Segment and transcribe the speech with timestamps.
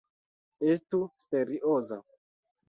[0.71, 1.99] Estu serioza!